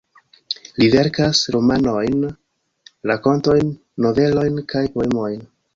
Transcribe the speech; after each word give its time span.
Li 0.81 0.87
verkas 0.95 1.41
romanojn, 1.57 2.25
rakontojn, 3.13 3.73
novelojn 4.09 4.63
kaj 4.75 4.87
poemojn. 4.99 5.51